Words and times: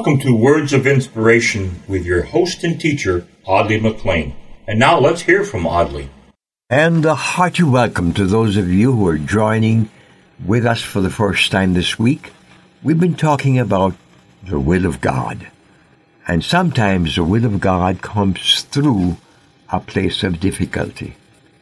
Welcome 0.00 0.20
to 0.20 0.34
Words 0.34 0.72
of 0.72 0.86
Inspiration 0.86 1.82
with 1.86 2.06
your 2.06 2.22
host 2.22 2.64
and 2.64 2.80
teacher, 2.80 3.26
Audley 3.44 3.78
McLean. 3.78 4.34
And 4.66 4.78
now 4.78 4.98
let's 4.98 5.20
hear 5.20 5.44
from 5.44 5.66
Audley. 5.66 6.08
And 6.70 7.04
a 7.04 7.14
hearty 7.14 7.64
welcome 7.64 8.14
to 8.14 8.24
those 8.24 8.56
of 8.56 8.72
you 8.72 8.92
who 8.92 9.06
are 9.08 9.18
joining 9.18 9.90
with 10.42 10.64
us 10.64 10.80
for 10.80 11.02
the 11.02 11.10
first 11.10 11.52
time 11.52 11.74
this 11.74 11.98
week. 11.98 12.32
We've 12.82 12.98
been 12.98 13.14
talking 13.14 13.58
about 13.58 13.94
the 14.42 14.58
will 14.58 14.86
of 14.86 15.02
God. 15.02 15.48
And 16.26 16.42
sometimes 16.42 17.16
the 17.16 17.24
will 17.24 17.44
of 17.44 17.60
God 17.60 18.00
comes 18.00 18.62
through 18.62 19.18
a 19.70 19.80
place 19.80 20.22
of 20.22 20.40
difficulty, 20.40 21.16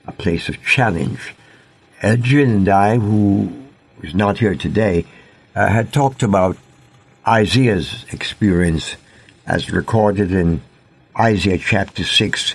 a 0.07 0.13
place 0.13 0.49
of 0.49 0.63
challenge. 0.63 1.35
Edgin 2.03 2.51
and 2.51 2.69
I, 2.69 2.99
who 2.99 3.51
is 4.01 4.15
not 4.15 4.39
here 4.39 4.55
today, 4.55 5.07
uh, 5.57 5.67
had 5.67 5.93
talked 5.93 6.23
about 6.23 6.57
Isaiah's 7.29 8.07
experience 8.11 8.97
as 9.47 9.71
recorded 9.71 10.33
in 10.33 10.63
Isaiah 11.19 11.59
chapter 11.59 12.03
6, 12.03 12.55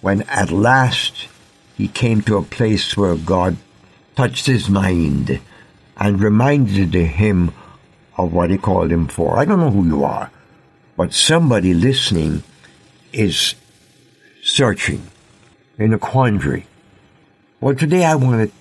when 0.00 0.22
at 0.22 0.50
last 0.50 1.28
he 1.76 1.88
came 1.88 2.22
to 2.22 2.38
a 2.38 2.42
place 2.42 2.96
where 2.96 3.16
God 3.16 3.58
touched 4.16 4.46
his 4.46 4.70
mind 4.70 5.40
and 5.98 6.22
reminded 6.22 6.94
him 6.94 7.52
of 8.16 8.32
what 8.32 8.48
he 8.48 8.56
called 8.56 8.90
him 8.90 9.08
for. 9.08 9.38
I 9.38 9.44
don't 9.44 9.60
know 9.60 9.70
who 9.70 9.86
you 9.86 10.04
are, 10.04 10.30
but 10.96 11.12
somebody 11.12 11.74
listening 11.74 12.44
is 13.12 13.56
searching 14.42 15.02
in 15.78 15.92
a 15.92 15.98
quandary. 15.98 16.64
Well, 17.60 17.74
today 17.74 18.06
I 18.06 18.14
want 18.14 18.48
to 18.48 18.56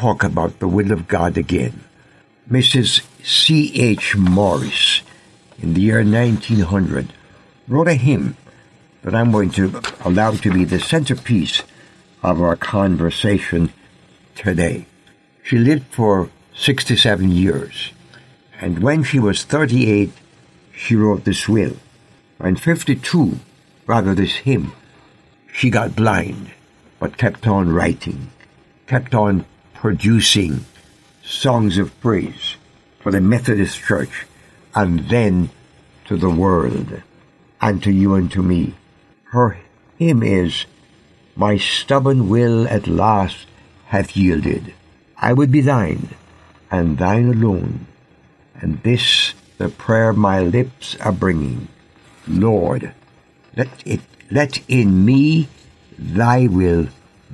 talk 0.00 0.24
about 0.24 0.58
the 0.58 0.66
will 0.66 0.90
of 0.90 1.06
God 1.06 1.38
again. 1.38 1.84
Mrs. 2.50 3.02
C. 3.24 3.72
H. 3.74 4.16
Morris, 4.16 5.02
in 5.58 5.74
the 5.74 5.80
year 5.80 6.04
1900, 6.04 7.12
wrote 7.66 7.88
a 7.88 7.94
hymn 7.94 8.36
that 9.02 9.14
I'm 9.14 9.32
going 9.32 9.50
to 9.50 9.82
allow 10.04 10.32
to 10.32 10.52
be 10.52 10.64
the 10.64 10.78
centerpiece 10.78 11.62
of 12.22 12.40
our 12.40 12.56
conversation 12.56 13.72
today. 14.34 14.86
She 15.42 15.58
lived 15.58 15.86
for 15.86 16.30
67 16.56 17.30
years, 17.30 17.92
and 18.60 18.80
when 18.80 19.02
she 19.02 19.18
was 19.18 19.44
38, 19.44 20.12
she 20.72 20.94
wrote 20.94 21.24
this 21.24 21.48
will. 21.48 21.76
And 22.38 22.60
52, 22.60 23.40
rather 23.86 24.14
this 24.14 24.36
hymn, 24.36 24.72
she 25.52 25.70
got 25.70 25.96
blind, 25.96 26.50
but 27.00 27.18
kept 27.18 27.46
on 27.46 27.72
writing, 27.72 28.30
kept 28.86 29.14
on 29.14 29.44
producing 29.74 30.64
songs 31.22 31.78
of 31.78 32.00
praise 32.00 32.56
for 33.00 33.12
the 33.12 33.20
Methodist 33.20 33.78
Church 33.78 34.26
and 34.74 35.08
then 35.08 35.50
to 36.06 36.16
the 36.16 36.30
world 36.30 37.02
and 37.60 37.82
to 37.82 37.92
you 37.92 38.14
and 38.14 38.30
to 38.32 38.42
me. 38.42 38.74
Her 39.24 39.58
hymn 39.98 40.22
is, 40.22 40.64
My 41.36 41.58
stubborn 41.58 42.28
will 42.28 42.66
at 42.68 42.86
last 42.86 43.46
hath 43.86 44.16
yielded. 44.16 44.74
I 45.20 45.32
would 45.32 45.50
be 45.50 45.60
thine, 45.60 46.10
and 46.70 46.98
thine 46.98 47.28
alone. 47.28 47.86
And 48.54 48.82
this 48.82 49.34
the 49.58 49.68
prayer 49.68 50.12
my 50.12 50.40
lips 50.40 50.96
are 51.00 51.12
bringing. 51.12 51.68
Lord, 52.26 52.94
let 53.56 53.68
it, 53.84 54.00
let 54.30 54.62
in 54.68 55.04
me 55.04 55.48
thy 55.98 56.46
will 56.46 56.88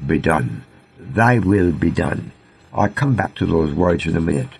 be 0.06 0.18
done. 0.18 0.64
Thy 0.98 1.38
will 1.38 1.70
be 1.72 1.90
done. 1.90 2.32
I'll 2.72 2.88
come 2.88 3.14
back 3.14 3.34
to 3.36 3.46
those 3.46 3.74
words 3.74 4.06
in 4.06 4.16
a 4.16 4.20
minute. 4.20 4.50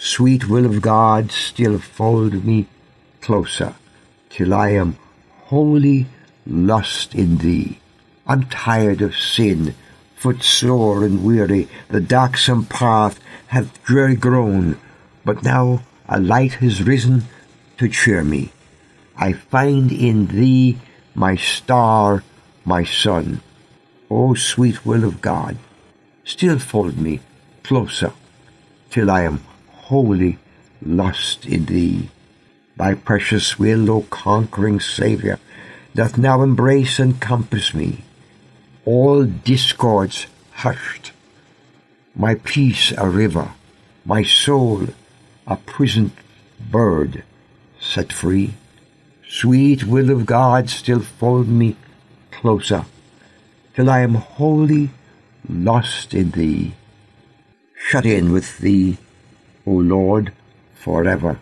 Sweet 0.00 0.48
will 0.48 0.64
of 0.64 0.80
God, 0.80 1.32
still 1.32 1.80
fold 1.80 2.44
me 2.44 2.66
closer 3.20 3.74
till 4.30 4.54
I 4.54 4.70
am 4.70 4.96
wholly 5.46 6.06
lost 6.46 7.16
in 7.16 7.38
thee. 7.38 7.80
I'm 8.24 8.44
tired 8.44 9.02
of 9.02 9.16
sin, 9.16 9.74
footsore 10.14 11.04
and 11.04 11.24
weary. 11.24 11.66
The 11.88 12.00
darksome 12.00 12.66
path 12.66 13.18
hath 13.48 13.82
dreary 13.82 14.14
grown, 14.14 14.78
but 15.24 15.42
now 15.42 15.82
a 16.08 16.20
light 16.20 16.54
has 16.54 16.84
risen 16.84 17.24
to 17.78 17.88
cheer 17.88 18.22
me. 18.22 18.52
I 19.16 19.32
find 19.32 19.90
in 19.90 20.28
thee 20.28 20.78
my 21.16 21.34
star, 21.34 22.22
my 22.64 22.84
sun. 22.84 23.40
O 24.08 24.34
sweet 24.34 24.86
will 24.86 25.02
of 25.02 25.20
God, 25.20 25.58
still 26.24 26.60
fold 26.60 26.98
me 26.98 27.18
closer 27.64 28.12
till 28.90 29.10
I 29.10 29.22
am 29.22 29.42
wholly 29.88 30.38
lost 30.82 31.46
in 31.46 31.64
thee. 31.64 32.10
Thy 32.76 32.94
precious 32.94 33.58
will, 33.58 33.90
O 33.90 34.02
conquering 34.10 34.80
Saviour, 34.80 35.38
doth 35.94 36.18
now 36.18 36.42
embrace 36.42 36.98
and 36.98 37.20
compass 37.20 37.72
me. 37.74 38.04
All 38.84 39.24
discords 39.24 40.26
hushed, 40.52 41.12
my 42.14 42.34
peace 42.34 42.92
a 42.96 43.08
river, 43.08 43.52
my 44.04 44.22
soul 44.22 44.88
a 45.46 45.56
prisoned 45.56 46.12
bird 46.60 47.24
set 47.80 48.12
free. 48.12 48.54
Sweet 49.26 49.84
will 49.84 50.10
of 50.10 50.26
God, 50.26 50.68
still 50.68 51.00
fold 51.00 51.48
me 51.48 51.76
closer, 52.30 52.84
till 53.74 53.88
I 53.88 54.00
am 54.00 54.14
wholly 54.14 54.90
lost 55.48 56.12
in 56.12 56.30
thee, 56.32 56.74
shut 57.74 58.04
in 58.04 58.32
with 58.32 58.58
thee, 58.58 58.98
O 59.68 59.72
Lord, 59.72 60.32
forever. 60.74 61.38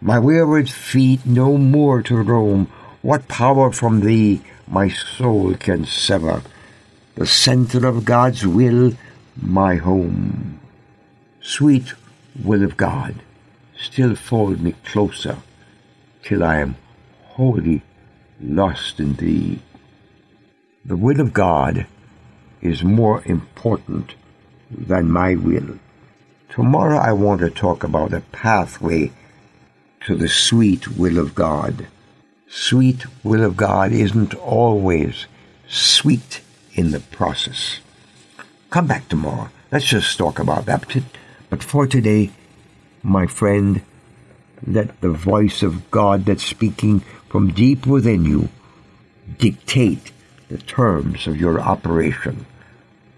My 0.00 0.18
wayward 0.20 0.70
feet 0.70 1.26
no 1.26 1.58
more 1.58 2.02
to 2.02 2.16
roam, 2.22 2.68
what 3.02 3.26
power 3.26 3.72
from 3.72 4.00
thee 4.00 4.42
my 4.68 4.88
soul 4.88 5.54
can 5.54 5.84
sever? 5.84 6.42
The 7.16 7.26
center 7.26 7.84
of 7.88 8.04
God's 8.04 8.46
will, 8.46 8.92
my 9.36 9.74
home. 9.74 10.60
Sweet 11.40 11.94
will 12.44 12.62
of 12.62 12.76
God, 12.76 13.16
still 13.76 14.14
fold 14.14 14.60
me 14.60 14.76
closer 14.84 15.38
till 16.22 16.44
I 16.44 16.56
am 16.58 16.76
wholly 17.34 17.82
lost 18.40 19.00
in 19.00 19.14
thee. 19.14 19.58
The 20.84 20.96
will 20.96 21.20
of 21.20 21.32
God 21.32 21.86
is 22.62 22.84
more 22.84 23.20
important 23.24 24.14
than 24.70 25.10
my 25.10 25.34
will. 25.34 25.78
Tomorrow 26.54 26.98
I 26.98 27.12
want 27.12 27.40
to 27.40 27.50
talk 27.50 27.82
about 27.82 28.12
a 28.12 28.20
pathway 28.20 29.10
to 30.06 30.14
the 30.14 30.28
sweet 30.28 30.86
will 30.86 31.18
of 31.18 31.34
God. 31.34 31.88
Sweet 32.48 33.06
will 33.24 33.42
of 33.42 33.56
God 33.56 33.90
isn't 33.90 34.34
always 34.34 35.26
sweet 35.66 36.42
in 36.74 36.92
the 36.92 37.00
process. 37.00 37.80
Come 38.70 38.86
back 38.86 39.08
tomorrow. 39.08 39.50
Let's 39.72 39.86
just 39.86 40.16
talk 40.16 40.38
about 40.38 40.66
that. 40.66 40.86
But 41.50 41.64
for 41.64 41.88
today, 41.88 42.30
my 43.02 43.26
friend, 43.26 43.82
let 44.64 45.00
the 45.00 45.10
voice 45.10 45.60
of 45.64 45.90
God 45.90 46.24
that's 46.24 46.44
speaking 46.44 47.00
from 47.28 47.50
deep 47.50 47.84
within 47.84 48.24
you 48.24 48.48
dictate 49.38 50.12
the 50.48 50.58
terms 50.58 51.26
of 51.26 51.36
your 51.36 51.58
operation 51.58 52.46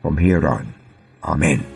from 0.00 0.16
here 0.16 0.48
on. 0.48 0.72
Amen. 1.22 1.75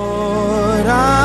tonight 0.91 1.20